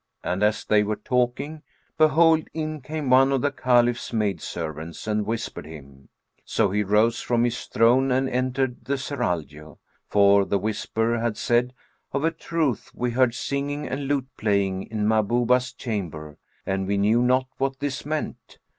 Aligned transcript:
and 0.23 0.41
as 0.41 0.65
they 0.65 0.81
were 0.81 0.95
talking, 0.95 1.61
behold, 1.95 2.47
in 2.55 2.81
came 2.81 3.11
one 3.11 3.31
of 3.31 3.43
the 3.43 3.51
Caliph's 3.51 4.11
maidservants 4.11 5.05
and 5.05 5.27
whispered 5.27 5.67
him; 5.67 6.09
so 6.43 6.71
he 6.71 6.83
rose 6.83 7.21
from 7.21 7.43
his 7.43 7.65
throne 7.65 8.11
and 8.11 8.27
entered 8.27 8.83
the 8.85 8.97
Serraglio; 8.97 9.77
for 10.09 10.43
the 10.43 10.57
whisper 10.57 11.19
had 11.19 11.37
said, 11.37 11.71
"Of 12.13 12.23
a 12.23 12.31
truth 12.31 12.89
we 12.95 13.11
heard 13.11 13.35
singing 13.35 13.87
and 13.87 14.07
lute 14.07 14.25
playing 14.37 14.87
in 14.89 15.05
Mahbubah's 15.07 15.71
chamber 15.71 16.39
and 16.65 16.87
we 16.87 16.97
knew 16.97 17.21
not 17.21 17.45
what 17.59 17.77
this 17.79 18.03
meant." 18.03 18.57